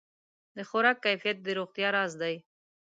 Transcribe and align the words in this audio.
د 0.57 0.59
خوراک 0.69 0.97
کیفیت 1.05 1.37
د 1.41 1.47
روغتیا 1.57 1.87
راز 1.95 2.11
دی. 2.21 2.35